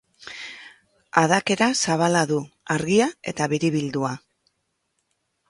[1.21, 2.39] Adakera zabala du,
[2.77, 4.13] argia eta biribildua.